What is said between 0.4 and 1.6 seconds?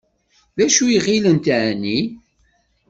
D acu i ɣilent